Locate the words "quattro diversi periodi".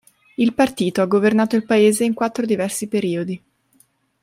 2.15-3.39